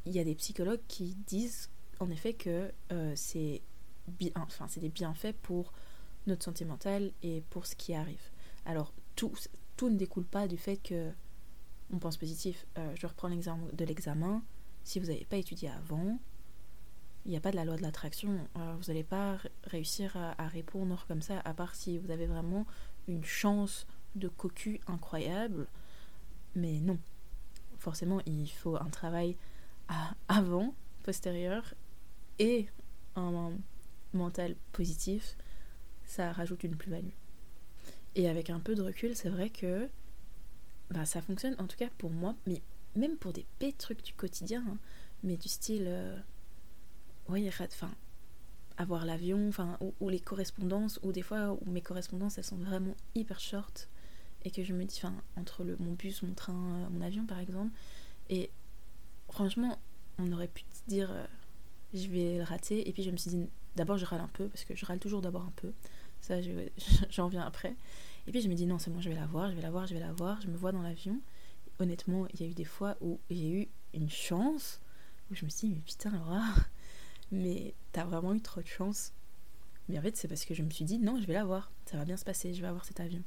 il 0.06 0.14
y 0.14 0.20
a 0.20 0.24
des 0.24 0.36
psychologues 0.36 0.82
qui 0.88 1.16
disent 1.28 1.70
en 2.00 2.10
effet 2.10 2.34
que 2.34 2.72
euh, 2.92 3.14
c'est 3.16 3.62
bien, 4.08 4.32
enfin, 4.36 4.68
c'est 4.68 4.80
des 4.80 4.90
bienfaits 4.90 5.34
pour 5.42 5.74
notre 6.28 6.44
santé 6.44 6.66
mentale 6.66 7.12
et 7.24 7.42
pour 7.50 7.66
ce 7.66 7.76
qui 7.76 7.94
arrive. 7.94 8.32
Alors 8.66 8.94
tout, 9.16 9.34
tout 9.78 9.90
ne 9.90 9.98
découle 9.98 10.26
pas 10.26 10.48
du 10.48 10.58
fait 10.58 10.78
que 10.78 11.12
on 11.92 11.98
pense 11.98 12.18
positif. 12.18 12.66
Euh, 12.78 12.96
je 12.96 13.08
reprends 13.08 13.28
l'exemple 13.28 13.76
de 13.76 13.86
l'examen. 13.86 14.44
Si 14.84 15.00
vous 15.00 15.08
n'avez 15.08 15.26
pas 15.26 15.38
étudié 15.38 15.70
avant, 15.70 16.20
il 17.26 17.32
n'y 17.32 17.38
a 17.38 17.42
pas 17.42 17.52
de 17.52 17.56
la 17.56 17.66
loi 17.66 17.76
de 17.76 17.82
l'attraction. 17.82 18.48
Euh, 18.58 18.76
vous 18.78 18.88
n'allez 18.88 19.04
pas 19.04 19.38
réussir 19.64 20.16
à, 20.16 20.48
répondre 20.48 21.06
comme 21.08 21.22
ça, 21.22 21.40
à 21.46 21.54
part 21.54 21.76
si 21.76 21.98
vous 21.98 22.12
avez 22.12 22.28
vraiment 22.28 22.66
une 23.08 23.24
chance 23.24 23.88
de 24.16 24.28
cocu 24.28 24.80
incroyable. 24.88 25.68
Mais 26.56 26.80
non. 26.80 27.00
Forcément, 27.78 28.20
il 28.26 28.48
faut 28.48 28.76
un 28.76 28.90
travail 28.90 29.36
avant, 30.28 30.74
postérieur, 31.04 31.74
et 32.40 32.68
un 33.16 33.52
mental 34.14 34.56
positif. 34.72 35.36
Ça 36.06 36.32
rajoute 36.32 36.64
une 36.64 36.76
plus-value. 36.76 37.14
Et 38.16 38.28
avec 38.28 38.50
un 38.50 38.60
peu 38.60 38.76
de 38.76 38.82
recul, 38.82 39.16
c'est 39.16 39.30
vrai 39.30 39.50
que 39.50 39.88
bah, 40.90 41.06
ça 41.06 41.22
fonctionne, 41.22 41.56
en 41.60 41.68
tout 41.68 41.78
cas 41.78 41.90
pour 41.98 42.10
moi, 42.10 42.36
mais 42.48 42.62
même 42.96 43.18
pour 43.18 43.34
des 43.34 43.46
petits 43.60 43.74
trucs 43.74 44.04
du 44.04 44.14
quotidien, 44.14 44.64
hein, 44.68 44.78
mais 45.24 45.38
du 45.38 45.48
style. 45.48 45.86
Euh, 45.88 46.18
oui, 47.28 47.48
enfin, 47.48 47.92
avoir 48.78 49.06
l'avion, 49.06 49.48
enfin, 49.50 49.78
ou, 50.00 50.10
les 50.10 50.20
correspondances, 50.20 51.00
ou 51.04 51.12
des 51.12 51.22
fois 51.22 51.58
où 51.62 51.70
mes 51.70 51.82
correspondances 51.82 52.38
elles 52.38 52.44
sont 52.44 52.58
vraiment 52.58 52.96
hyper 53.14 53.40
short 53.40 53.88
et 54.44 54.52
que 54.52 54.64
je 54.64 54.74
me 54.74 54.86
dis, 54.86 54.98
enfin, 54.98 55.14
entre 55.36 55.64
le, 55.64 55.76
mon 55.78 55.94
bus, 55.94 56.24
mon 56.24 56.34
train, 56.34 56.54
euh, 56.54 56.90
mon 56.90 57.02
avion 57.02 57.26
par 57.26 57.40
exemple, 57.40 57.72
et 58.30 58.50
franchement, 59.30 59.78
on 60.18 60.32
aurait 60.32 60.48
pu 60.48 60.64
dire, 60.88 61.12
euh, 61.12 61.26
je 61.94 62.08
vais 62.08 62.38
le 62.38 62.44
rater, 62.44 62.88
et 62.88 62.94
puis 62.94 63.04
je 63.04 63.12
me 63.12 63.18
suis 63.18 63.32
dit, 63.32 63.50
d'abord 63.76 63.98
je 63.98 64.06
râle 64.06 64.22
un 64.22 64.30
peu, 64.30 64.48
parce 64.48 64.64
que 64.64 64.76
je 64.76 64.86
râle 64.86 65.00
toujours 65.00 65.22
d'abord 65.22 65.44
un 65.44 65.54
peu, 65.56 65.74
ça 66.22 66.36
j'en 67.10 67.28
viens 67.28 67.44
après, 67.46 67.76
et 68.30 68.32
puis 68.32 68.42
je 68.42 68.48
me 68.48 68.54
dis, 68.54 68.68
non, 68.68 68.78
c'est 68.78 68.92
bon, 68.92 69.02
je 69.02 69.10
vais 69.10 69.16
la 69.16 69.26
voir, 69.26 69.50
je 69.50 69.56
vais 69.56 69.62
la 69.64 69.72
voir, 69.72 69.88
je 69.88 69.96
vais 69.96 70.00
la 70.00 70.14
voir, 70.14 70.40
je 70.40 70.48
me 70.48 70.56
vois 70.56 70.72
dans 70.72 70.84
l'avion. 70.84 71.20
Honnêtement, 71.80 72.28
il 72.34 72.42
y 72.42 72.44
a 72.44 72.48
eu 72.48 72.54
des 72.54 72.64
fois 72.64 72.96
où 73.02 73.20
j'ai 73.32 73.50
eu 73.50 73.68
une 73.96 74.10
chance, 74.10 74.82
où 75.32 75.36
je 75.36 75.46
me 75.46 75.50
suis 75.50 75.68
dit, 75.68 75.74
mais 75.74 75.82
putain, 75.82 76.12
Laura, 76.12 76.44
mais 77.32 77.74
t'as 77.92 78.04
vraiment 78.04 78.36
eu 78.36 78.42
trop 78.42 78.62
de 78.62 78.68
chance. 78.68 79.14
Mais 79.88 79.98
en 79.98 80.02
fait, 80.04 80.16
c'est 80.16 80.28
parce 80.28 80.46
que 80.46 80.54
je 80.54 80.62
me 80.62 80.70
suis 80.70 80.86
dit, 80.86 81.00
non, 81.00 81.20
je 81.20 81.26
vais 81.26 81.34
la 81.34 81.44
voir, 81.44 81.72
ça 81.88 81.98
va 81.98 82.06
bien 82.06 82.18
se 82.18 82.24
passer, 82.26 82.54
je 82.54 82.62
vais 82.62 82.68
avoir 82.68 82.86
cet 82.86 83.00
avion. 83.00 83.24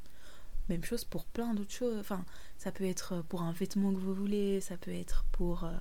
Même 0.69 0.85
chose 0.85 1.05
pour 1.05 1.25
plein 1.25 1.55
d'autres 1.55 1.73
choses. 1.73 1.99
Enfin, 1.99 2.25
ça 2.57 2.71
peut 2.71 2.85
être 2.85 3.23
pour 3.23 3.43
un 3.43 3.51
vêtement 3.51 3.93
que 3.93 3.99
vous 3.99 4.15
voulez, 4.15 4.61
ça 4.61 4.77
peut 4.77 4.95
être 4.95 5.25
pour, 5.33 5.65
euh, 5.65 5.73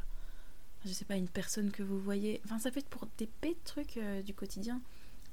je 0.85 0.91
sais 0.91 1.05
pas, 1.05 1.15
une 1.15 1.29
personne 1.29 1.71
que 1.71 1.83
vous 1.83 1.99
voyez. 1.99 2.41
Enfin, 2.45 2.59
ça 2.59 2.71
peut 2.71 2.79
être 2.79 2.89
pour 2.89 3.07
des 3.17 3.27
petits 3.27 3.55
trucs 3.63 3.97
euh, 3.97 4.21
du 4.21 4.33
quotidien. 4.33 4.81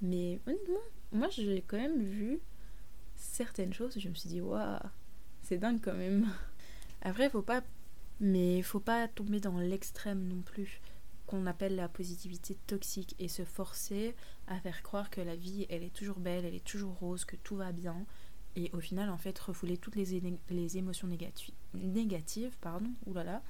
Mais 0.03 0.41
honnêtement, 0.47 0.81
moi, 1.13 1.29
j'ai 1.31 1.63
quand 1.67 1.79
même 1.79 2.03
vu 2.03 2.41
certaines 3.17 3.73
choses. 3.73 3.99
Je 3.99 4.09
me 4.09 4.15
suis 4.15 4.29
dit, 4.29 4.41
waouh, 4.41 4.79
c'est 5.43 5.59
dingue 5.59 5.81
quand 5.83 5.95
même. 5.95 6.29
Après, 7.03 7.31
faut 7.31 7.43
pas. 7.43 7.63
Mais 8.21 8.63
faut 8.63 8.81
pas 8.81 9.07
tomber 9.07 9.39
dans 9.39 9.59
l'extrême 9.59 10.27
non 10.27 10.43
plus 10.43 10.81
qu'on 11.27 11.47
appelle 11.47 11.77
la 11.77 11.89
positivité 11.89 12.57
toxique 12.67 13.15
et 13.19 13.29
se 13.29 13.45
forcer 13.45 14.17
à 14.49 14.59
faire 14.59 14.83
croire 14.83 15.09
que 15.11 15.21
la 15.21 15.37
vie 15.37 15.67
elle 15.69 15.85
est 15.85 15.95
toujours 15.95 16.19
belle, 16.19 16.45
elle 16.45 16.55
est 16.55 16.65
toujours 16.65 16.95
rose, 16.95 17.25
que 17.25 17.37
tout 17.37 17.55
va 17.55 17.71
bien 17.71 18.07
et 18.57 18.71
au 18.73 18.81
final 18.81 19.11
en 19.11 19.19
fait 19.19 19.39
refouler 19.39 19.77
toutes 19.77 19.97
les, 19.97 20.21
les 20.51 20.79
émotions 20.79 21.07
négatives, 21.07 21.55
négatives 21.75 22.57
pardon, 22.61 22.91
oulala, 23.07 23.43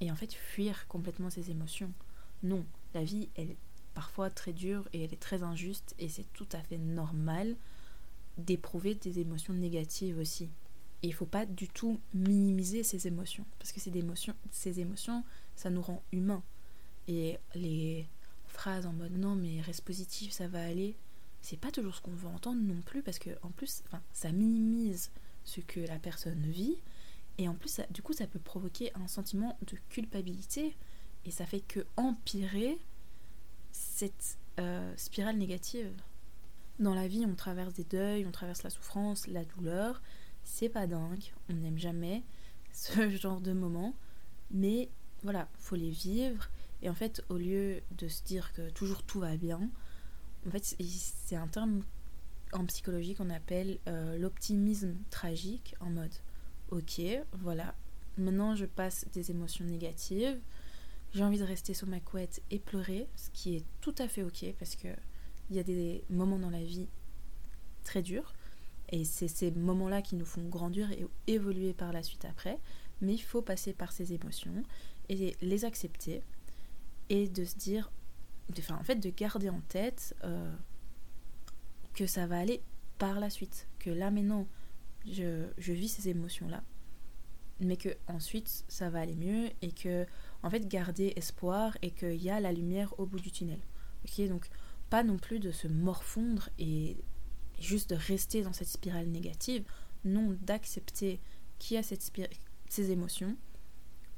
et 0.00 0.10
en 0.10 0.16
fait 0.16 0.32
fuir 0.32 0.86
complètement 0.88 1.30
ces 1.30 1.50
émotions. 1.50 1.92
Non, 2.42 2.64
la 2.94 3.04
vie 3.04 3.28
elle 3.36 3.50
est 3.50 3.56
parfois 3.94 4.30
très 4.30 4.52
dure 4.52 4.88
et 4.92 5.04
elle 5.04 5.12
est 5.12 5.20
très 5.20 5.42
injuste 5.42 5.94
et 5.98 6.08
c'est 6.08 6.32
tout 6.32 6.48
à 6.52 6.60
fait 6.60 6.78
normal 6.78 7.56
d'éprouver 8.38 8.94
des 8.94 9.18
émotions 9.18 9.52
négatives 9.52 10.18
aussi. 10.18 10.48
Et 11.02 11.08
il 11.08 11.14
faut 11.14 11.26
pas 11.26 11.46
du 11.46 11.68
tout 11.68 11.98
minimiser 12.14 12.82
ces 12.82 13.06
émotions 13.06 13.44
parce 13.58 13.72
que 13.72 13.80
ces 13.80 13.96
émotions, 13.96 14.34
ces 14.50 14.80
émotions 14.80 15.24
ça 15.56 15.70
nous 15.70 15.82
rend 15.82 16.02
humains 16.12 16.42
et 17.08 17.38
les 17.54 18.06
phrases 18.46 18.86
en 18.86 18.92
mode 18.92 19.16
non 19.16 19.34
mais 19.34 19.60
reste 19.60 19.82
positif, 19.82 20.32
ça 20.32 20.48
va 20.48 20.62
aller, 20.64 20.96
c'est 21.42 21.58
pas 21.58 21.70
toujours 21.70 21.94
ce 21.94 22.00
qu'on 22.00 22.10
veut 22.12 22.28
entendre 22.28 22.60
non 22.60 22.80
plus 22.82 23.02
parce 23.02 23.18
que 23.18 23.30
en 23.42 23.50
plus 23.50 23.82
ça 24.12 24.32
minimise 24.32 25.10
ce 25.44 25.60
que 25.60 25.80
la 25.80 25.98
personne 25.98 26.42
vit 26.42 26.76
et 27.40 27.48
en 27.48 27.54
plus 27.54 27.80
du 27.90 28.02
coup 28.02 28.12
ça 28.12 28.26
peut 28.26 28.38
provoquer 28.38 28.92
un 28.94 29.08
sentiment 29.08 29.58
de 29.66 29.76
culpabilité 29.88 30.76
et 31.24 31.30
ça 31.30 31.46
fait 31.46 31.60
que 31.60 31.86
empirer 31.96 32.78
cette 33.72 34.38
euh, 34.58 34.92
spirale 34.96 35.36
négative. 35.36 35.90
Dans 36.78 36.94
la 36.94 37.08
vie, 37.08 37.26
on 37.26 37.34
traverse 37.34 37.74
des 37.74 37.84
deuils, 37.84 38.26
on 38.26 38.30
traverse 38.30 38.62
la 38.62 38.70
souffrance, 38.70 39.26
la 39.26 39.44
douleur. 39.44 40.02
C'est 40.44 40.68
pas 40.68 40.86
dingue, 40.86 41.32
on 41.48 41.54
n'aime 41.54 41.78
jamais 41.78 42.22
ce 42.72 43.10
genre 43.10 43.40
de 43.40 43.52
moments, 43.52 43.94
mais 44.50 44.88
voilà, 45.22 45.48
faut 45.58 45.76
les 45.76 45.90
vivre 45.90 46.48
et 46.82 46.88
en 46.88 46.94
fait, 46.94 47.22
au 47.28 47.36
lieu 47.36 47.82
de 47.98 48.08
se 48.08 48.22
dire 48.22 48.52
que 48.52 48.70
toujours 48.70 49.02
tout 49.02 49.20
va 49.20 49.36
bien, 49.36 49.70
en 50.46 50.50
fait, 50.50 50.64
c'est 50.64 51.36
un 51.36 51.48
terme 51.48 51.82
en 52.52 52.64
psychologie 52.66 53.14
qu'on 53.14 53.30
appelle 53.30 53.78
euh, 53.86 54.18
l'optimisme 54.18 54.94
tragique, 55.10 55.74
en 55.80 55.90
mode 55.90 56.14
ok, 56.70 57.00
voilà, 57.32 57.74
maintenant 58.16 58.54
je 58.54 58.66
passe 58.66 59.06
des 59.12 59.30
émotions 59.30 59.64
négatives, 59.64 60.38
j'ai 61.12 61.24
envie 61.24 61.38
de 61.38 61.44
rester 61.44 61.74
sur 61.74 61.88
ma 61.88 62.00
couette 62.00 62.42
et 62.50 62.58
pleurer, 62.58 63.08
ce 63.16 63.30
qui 63.30 63.56
est 63.56 63.64
tout 63.80 63.94
à 63.98 64.08
fait 64.08 64.22
ok 64.22 64.54
parce 64.58 64.76
que 64.76 64.88
il 65.50 65.56
y 65.56 65.58
a 65.58 65.64
des 65.64 66.04
moments 66.08 66.38
dans 66.38 66.50
la 66.50 66.62
vie 66.62 66.88
très 67.82 68.02
durs 68.02 68.32
et 68.90 69.04
c'est 69.04 69.28
ces 69.28 69.50
moments-là 69.50 70.02
qui 70.02 70.16
nous 70.16 70.24
font 70.24 70.42
grandir 70.48 70.90
et 70.92 71.06
évoluer 71.26 71.72
par 71.72 71.92
la 71.92 72.02
suite 72.02 72.24
après, 72.24 72.58
mais 73.00 73.14
il 73.14 73.22
faut 73.22 73.42
passer 73.42 73.72
par 73.72 73.92
ces 73.92 74.12
émotions 74.12 74.62
et 75.08 75.36
les 75.40 75.64
accepter 75.64 76.22
et 77.08 77.28
de 77.28 77.44
se 77.44 77.56
dire, 77.56 77.90
enfin 78.58 78.76
en 78.76 78.84
fait 78.84 78.96
de 78.96 79.10
garder 79.10 79.48
en 79.48 79.60
tête 79.62 80.14
euh, 80.22 80.54
que 81.94 82.06
ça 82.06 82.26
va 82.26 82.38
aller 82.38 82.62
par 82.98 83.18
la 83.18 83.30
suite, 83.30 83.66
que 83.80 83.90
là 83.90 84.10
maintenant 84.10 84.46
je, 85.06 85.72
vis 85.72 85.88
ces 85.88 86.08
émotions 86.08 86.48
là, 86.48 86.62
mais 87.60 87.76
que 87.76 87.90
ensuite 88.08 88.64
ça 88.68 88.90
va 88.90 89.00
aller 89.00 89.16
mieux 89.16 89.50
et 89.62 89.72
que 89.72 90.06
en 90.42 90.50
fait 90.50 90.66
garder 90.66 91.12
espoir 91.16 91.76
et 91.82 91.90
qu'il 91.90 92.22
y 92.22 92.30
a 92.30 92.40
la 92.40 92.52
lumière 92.52 92.98
au 92.98 93.06
bout 93.06 93.20
du 93.20 93.30
tunnel. 93.30 93.60
Ok 94.04 94.26
donc 94.28 94.48
pas 94.88 95.04
non 95.04 95.18
plus 95.18 95.38
de 95.38 95.52
se 95.52 95.68
morfondre 95.68 96.48
et 96.58 96.96
juste 97.58 97.90
de 97.90 97.94
rester 97.94 98.42
dans 98.42 98.52
cette 98.52 98.68
spirale 98.68 99.06
négative, 99.06 99.64
non 100.04 100.36
d'accepter 100.42 101.20
qu'il 101.58 101.76
y 101.76 101.78
a 101.78 101.82
ces 101.82 102.90
émotions, 102.90 103.36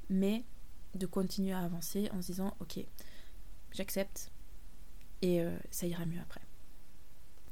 mais 0.09 0.45
de 0.95 1.05
continuer 1.05 1.51
à 1.51 1.59
avancer 1.59 2.09
en 2.11 2.21
se 2.21 2.27
disant 2.27 2.55
ok, 2.59 2.79
j'accepte 3.71 4.31
et 5.21 5.41
euh, 5.41 5.55
ça 5.71 5.87
ira 5.87 6.05
mieux 6.05 6.19
après. 6.19 6.41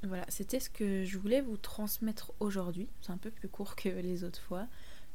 Voilà, 0.03 0.25
c'était 0.29 0.59
ce 0.59 0.69
que 0.69 1.03
je 1.03 1.17
voulais 1.17 1.41
vous 1.41 1.57
transmettre 1.57 2.33
aujourd'hui. 2.39 2.87
C'est 3.01 3.11
un 3.11 3.17
peu 3.17 3.29
plus 3.29 3.47
court 3.47 3.75
que 3.75 3.89
les 3.89 4.23
autres 4.23 4.41
fois. 4.41 4.67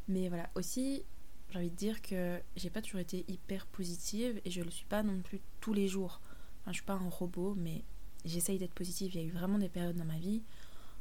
Mais 0.06 0.28
voilà, 0.28 0.48
aussi, 0.54 1.02
j'ai 1.50 1.58
envie 1.58 1.70
de 1.70 1.76
dire 1.76 2.00
que 2.02 2.40
j'ai 2.54 2.70
pas 2.70 2.82
toujours 2.82 3.00
été 3.00 3.24
hyper 3.26 3.66
positive 3.66 4.40
et 4.44 4.50
je 4.50 4.62
le 4.62 4.70
suis 4.70 4.86
pas 4.86 5.02
non 5.02 5.20
plus 5.22 5.40
tous 5.60 5.72
les 5.72 5.88
jours. 5.88 6.20
Je 6.68 6.72
suis 6.72 6.82
pas 6.82 6.94
un 6.94 7.08
robot, 7.08 7.54
mais 7.56 7.84
j'essaye 8.24 8.58
d'être 8.58 8.74
positive. 8.74 9.14
Il 9.14 9.20
y 9.20 9.24
a 9.24 9.26
eu 9.26 9.32
vraiment 9.32 9.58
des 9.58 9.68
périodes 9.68 9.96
dans 9.96 10.04
ma 10.04 10.18
vie 10.18 10.42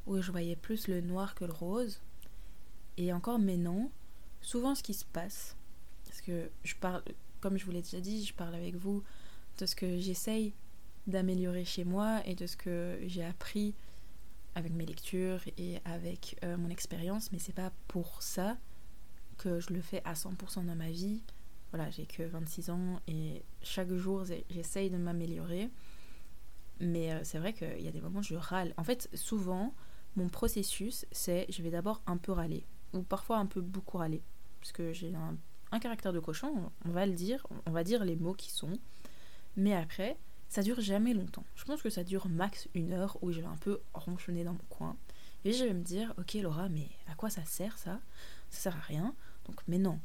où 0.07 0.19
je 0.19 0.31
voyais 0.31 0.55
plus 0.55 0.87
le 0.87 1.01
noir 1.01 1.35
que 1.35 1.45
le 1.45 1.53
rose. 1.53 2.01
Et 2.97 3.13
encore 3.13 3.39
maintenant, 3.39 3.91
souvent 4.41 4.73
ce 4.73 4.83
qui 4.83 4.93
se 4.93 5.05
passe, 5.05 5.55
parce 6.05 6.21
que 6.21 6.49
je 6.63 6.75
parle, 6.75 7.03
comme 7.41 7.57
je 7.57 7.65
vous 7.65 7.71
l'ai 7.71 7.81
déjà 7.81 7.99
dit, 7.99 8.23
je 8.25 8.33
parle 8.33 8.55
avec 8.55 8.75
vous 8.75 9.03
de 9.59 9.65
ce 9.65 9.75
que 9.75 9.99
j'essaye 9.99 10.53
d'améliorer 11.07 11.65
chez 11.65 11.83
moi 11.83 12.21
et 12.25 12.35
de 12.35 12.47
ce 12.47 12.57
que 12.57 13.00
j'ai 13.05 13.24
appris 13.24 13.75
avec 14.55 14.74
mes 14.74 14.85
lectures 14.85 15.41
et 15.57 15.79
avec 15.85 16.38
euh, 16.43 16.57
mon 16.57 16.69
expérience, 16.69 17.31
mais 17.31 17.39
c'est 17.39 17.53
pas 17.53 17.71
pour 17.88 18.24
ça 18.24 18.57
que 19.38 19.59
je 19.59 19.74
le 19.74 19.81
fais 19.81 20.01
à 20.05 20.13
100% 20.13 20.65
dans 20.65 20.75
ma 20.75 20.89
vie. 20.89 21.21
Voilà, 21.71 21.91
j'ai 21.91 22.05
que 22.05 22.24
26 22.24 22.69
ans 22.69 23.01
et 23.07 23.43
chaque 23.62 23.93
jour 23.93 24.24
j'essaye 24.50 24.89
de 24.89 24.97
m'améliorer. 24.97 25.69
Mais 26.79 27.12
euh, 27.13 27.19
c'est 27.24 27.38
vrai 27.38 27.53
qu'il 27.53 27.81
y 27.81 27.88
a 27.88 27.91
des 27.91 28.01
moments 28.01 28.19
où 28.19 28.24
je 28.24 28.35
râle. 28.35 28.74
En 28.77 28.83
fait, 28.83 29.09
souvent, 29.13 29.74
mon 30.15 30.29
processus, 30.29 31.05
c'est 31.12 31.45
je 31.50 31.62
vais 31.62 31.71
d'abord 31.71 32.01
un 32.07 32.17
peu 32.17 32.31
râler, 32.31 32.65
ou 32.93 33.01
parfois 33.01 33.38
un 33.38 33.45
peu 33.45 33.62
beaucoup 33.62 33.97
râler, 33.97 34.21
parce 34.62 34.71
que 34.71 34.93
j'ai 34.93 35.13
un, 35.13 35.38
un, 35.71 35.79
caractère 35.79 36.13
de 36.13 36.19
cochon, 36.19 36.71
on 36.85 36.89
va 36.91 37.05
le 37.05 37.13
dire, 37.13 37.45
on 37.65 37.71
va 37.71 37.83
dire 37.83 38.05
les 38.05 38.15
mots 38.15 38.33
qui 38.33 38.51
sont. 38.51 38.74
Mais 39.57 39.74
après, 39.74 40.17
ça 40.55 40.63
dure 40.63 40.79
jamais 40.79 41.13
longtemps. 41.13 41.43
Je 41.57 41.65
pense 41.65 41.81
que 41.81 41.89
ça 41.89 42.05
dure 42.05 42.29
max 42.29 42.69
une 42.74 42.93
heure 42.93 43.17
où 43.21 43.33
je 43.33 43.41
vais 43.41 43.45
un 43.45 43.57
peu 43.57 43.81
ronchonner 43.93 44.45
dans 44.45 44.53
mon 44.53 44.65
coin. 44.69 44.95
Et 45.43 45.51
je 45.51 45.65
vais 45.65 45.74
me 45.74 45.83
dire, 45.83 46.13
ok 46.17 46.35
Laura, 46.35 46.69
mais 46.69 46.88
à 47.12 47.15
quoi 47.15 47.29
ça 47.29 47.43
sert 47.43 47.77
ça? 47.77 48.00
Ça 48.51 48.71
sert 48.71 48.77
à 48.77 48.79
rien. 48.79 49.13
Donc, 49.47 49.59
mais 49.67 49.79
non, 49.79 50.00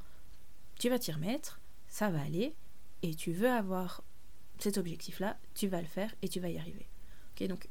tu 0.80 0.88
vas 0.88 0.98
t'y 0.98 1.12
remettre, 1.12 1.60
ça 1.86 2.10
va 2.10 2.20
aller, 2.20 2.56
et 3.02 3.14
tu 3.14 3.30
veux 3.30 3.48
avoir 3.48 4.02
cet 4.58 4.76
objectif-là, 4.76 5.38
tu 5.54 5.68
vas 5.68 5.80
le 5.80 5.86
faire 5.86 6.12
et 6.20 6.28
tu 6.28 6.40
vas 6.40 6.48
y 6.48 6.58
arriver. 6.58 6.88
Ok, 7.30 7.46
donc 7.46 7.68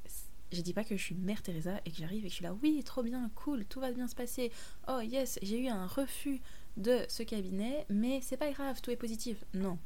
je 0.53 0.62
dis 0.62 0.74
pas 0.74 0.86
que 0.86 0.95
je 0.95 1.03
suis 1.03 1.15
Mère 1.15 1.41
Teresa 1.41 1.81
et 1.83 1.91
que 1.91 1.98
j'arrive 1.98 2.24
et 2.24 2.27
que 2.27 2.29
je 2.29 2.36
suis 2.36 2.45
là, 2.45 2.55
oui, 2.63 2.81
trop 2.86 3.03
bien, 3.03 3.29
cool, 3.36 3.65
tout 3.65 3.81
va 3.81 3.91
bien 3.91 4.07
se 4.07 4.15
passer. 4.15 4.53
Oh 4.88 5.01
yes, 5.01 5.38
j'ai 5.41 5.59
eu 5.59 5.67
un 5.67 5.86
refus 5.86 6.39
de 6.77 7.03
ce 7.09 7.24
cabinet, 7.24 7.86
mais 7.89 8.21
c'est 8.21 8.38
pas 8.38 8.53
grave, 8.53 8.79
tout 8.81 8.89
est 8.89 8.95
positif. 8.95 9.43
Non. 9.53 9.77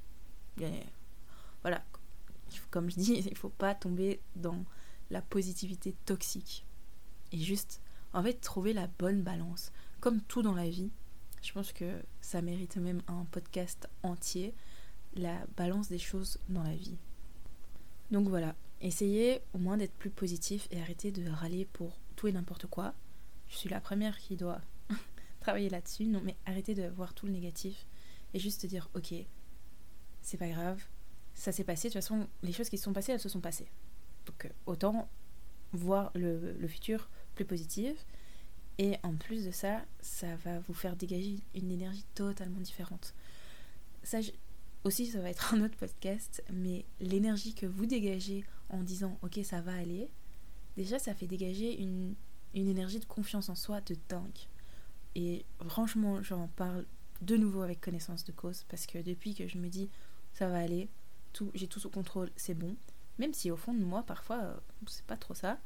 voilà, 1.63 1.83
comme 2.69 2.89
je 2.89 2.95
dis, 2.95 3.13
il 3.31 3.37
faut 3.37 3.49
pas 3.49 3.75
tomber 3.75 4.19
dans 4.35 4.63
la 5.09 5.21
positivité 5.21 5.93
toxique. 6.05 6.65
Et 7.31 7.37
juste, 7.37 7.81
en 8.13 8.23
fait, 8.23 8.33
trouver 8.33 8.73
la 8.73 8.87
bonne 8.99 9.21
balance. 9.21 9.71
Comme 9.99 10.21
tout 10.21 10.41
dans 10.41 10.55
la 10.55 10.69
vie, 10.69 10.91
je 11.41 11.51
pense 11.51 11.73
que 11.73 12.01
ça 12.21 12.41
mérite 12.41 12.77
même 12.77 13.01
un 13.07 13.25
podcast 13.31 13.89
entier, 14.01 14.53
la 15.15 15.45
balance 15.57 15.89
des 15.89 15.99
choses 15.99 16.39
dans 16.49 16.63
la 16.63 16.75
vie. 16.75 16.97
Donc 18.11 18.27
voilà, 18.27 18.55
essayez 18.81 19.41
au 19.53 19.57
moins 19.57 19.77
d'être 19.77 19.93
plus 19.93 20.09
positif 20.09 20.67
et 20.71 20.81
arrêtez 20.81 21.11
de 21.11 21.29
râler 21.29 21.65
pour 21.65 21.97
tout 22.15 22.27
et 22.27 22.31
n'importe 22.31 22.67
quoi. 22.67 22.93
Je 23.49 23.57
suis 23.57 23.69
la 23.69 23.81
première 23.81 24.17
qui 24.17 24.35
doit 24.35 24.61
travailler 25.39 25.69
là-dessus, 25.69 26.05
non 26.05 26.21
mais 26.23 26.35
arrêtez 26.45 26.75
de 26.75 26.87
voir 26.87 27.13
tout 27.13 27.25
le 27.25 27.31
négatif 27.31 27.85
et 28.33 28.39
juste 28.39 28.65
dire 28.65 28.89
ok, 28.95 29.13
c'est 30.21 30.37
pas 30.37 30.49
grave, 30.49 30.83
ça 31.35 31.51
s'est 31.51 31.63
passé, 31.63 31.87
de 31.89 31.93
toute 31.93 32.01
façon, 32.01 32.27
les 32.41 32.53
choses 32.53 32.69
qui 32.69 32.77
se 32.77 32.83
sont 32.83 32.93
passées, 32.93 33.11
elles 33.11 33.19
se 33.19 33.29
sont 33.29 33.41
passées. 33.41 33.67
Donc 34.25 34.45
euh, 34.45 34.49
autant 34.65 35.09
voir 35.73 36.11
le, 36.15 36.67
futur 36.67 37.09
plus 37.35 37.45
positif. 37.45 38.05
Et 38.79 38.97
en 39.03 39.13
plus 39.13 39.45
de 39.45 39.51
ça, 39.51 39.83
ça 40.01 40.35
va 40.37 40.59
vous 40.59 40.73
faire 40.73 40.95
dégager 40.95 41.39
une 41.53 41.71
énergie 41.71 42.05
totalement 42.15 42.59
différente. 42.59 43.13
Ça, 44.03 44.19
aussi, 44.83 45.07
ça 45.07 45.19
va 45.19 45.29
être 45.29 45.53
un 45.53 45.61
autre 45.61 45.77
podcast, 45.77 46.43
mais 46.51 46.85
l'énergie 46.99 47.53
que 47.53 47.65
vous 47.65 47.85
dégagez 47.85 48.43
en 48.69 48.81
disant 48.81 49.17
ok, 49.21 49.39
ça 49.43 49.61
va 49.61 49.75
aller, 49.75 50.09
déjà, 50.75 50.97
ça 50.99 51.13
fait 51.13 51.27
dégager 51.27 51.79
une, 51.81 52.15
une 52.53 52.67
énergie 52.67 52.99
de 52.99 53.05
confiance 53.05 53.49
en 53.49 53.55
soi 53.55 53.81
de 53.81 53.95
dingue. 54.09 54.47
Et 55.15 55.45
franchement, 55.67 56.23
j'en 56.23 56.47
parle 56.47 56.85
de 57.21 57.37
nouveau 57.37 57.61
avec 57.61 57.79
connaissance 57.79 58.23
de 58.23 58.31
cause, 58.31 58.65
parce 58.69 58.85
que 58.85 58.97
depuis 58.97 59.35
que 59.35 59.47
je 59.47 59.57
me 59.57 59.69
dis 59.69 59.89
ça 60.33 60.47
va 60.47 60.57
aller, 60.57 60.89
j'ai 61.53 61.67
tout 61.67 61.79
sous 61.79 61.89
contrôle, 61.89 62.29
c'est 62.35 62.53
bon. 62.53 62.75
Même 63.19 63.33
si 63.33 63.51
au 63.51 63.57
fond 63.57 63.73
de 63.73 63.83
moi, 63.83 64.03
parfois, 64.03 64.41
euh, 64.43 64.57
c'est 64.87 65.05
pas 65.05 65.17
trop 65.17 65.33
ça. 65.33 65.59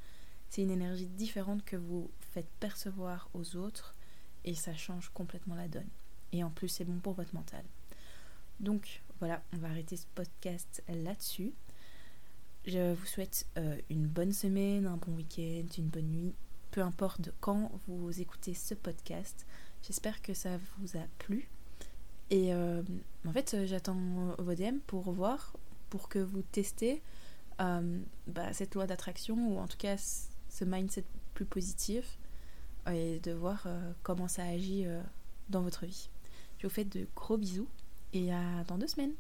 C'est 0.50 0.62
une 0.62 0.71
énergie 0.71 1.07
différente 1.07 1.63
que 1.65 1.75
vous 1.75 2.09
faites 2.31 2.50
percevoir 2.59 3.29
aux 3.33 3.55
autres 3.55 3.95
et 4.45 4.53
ça 4.53 4.75
change 4.75 5.09
complètement 5.13 5.55
la 5.55 5.67
donne. 5.67 5.89
Et 6.31 6.43
en 6.43 6.50
plus, 6.50 6.69
c'est 6.69 6.86
bon 6.86 7.00
pour 7.00 7.13
votre 7.13 7.33
mental. 7.36 7.63
Donc 8.59 9.01
voilà, 9.20 9.42
on 9.53 9.57
va 9.57 9.70
arrêter 9.70 9.98
ce 9.98 10.05
podcast 10.15 10.83
là-dessus. 10.87 11.53
Je 12.65 12.94
vous 12.94 13.05
souhaite 13.05 13.48
euh, 13.57 13.77
une 13.89 14.07
bonne 14.07 14.33
semaine, 14.33 14.87
un 14.87 14.98
bon 14.98 15.13
week-end, 15.13 15.65
une 15.77 15.87
bonne 15.87 16.09
nuit, 16.11 16.33
peu 16.72 16.81
importe 16.81 17.31
quand 17.39 17.72
vous 17.87 18.20
écoutez 18.20 18.53
ce 18.53 18.74
podcast. 18.74 19.46
J'espère 19.83 20.22
que 20.22 20.33
ça 20.33 20.57
vous 20.77 20.98
a 20.98 21.03
plu. 21.20 21.50
Et 22.29 22.53
euh, 22.53 22.81
en 23.25 23.31
fait, 23.31 23.66
j'attends 23.66 23.98
vos 24.37 24.53
DM 24.53 24.79
pour 24.85 25.11
voir, 25.11 25.53
pour 25.90 26.09
que 26.09 26.20
vous 26.20 26.42
testez 26.42 27.01
euh, 27.61 28.00
bah, 28.27 28.53
cette 28.53 28.75
loi 28.75 28.85
d'attraction 28.85 29.35
ou 29.35 29.59
en 29.59 29.68
tout 29.68 29.77
cas 29.77 29.98
ce 29.98 30.66
mindset 30.66 31.05
plus 31.33 31.46
positif 31.46 32.18
et 32.92 33.20
de 33.20 33.31
voir 33.31 33.63
euh, 33.66 33.92
comment 34.03 34.27
ça 34.27 34.44
agit 34.44 34.85
dans 35.50 35.61
votre 35.61 35.85
vie. 35.85 36.09
Je 36.57 36.68
vous 36.68 36.74
fais 36.74 36.85
de 36.85 37.07
gros 37.16 37.37
bisous 37.37 37.68
et 38.13 38.33
à 38.33 38.63
dans 38.68 38.77
deux 38.77 38.87
semaines. 38.87 39.13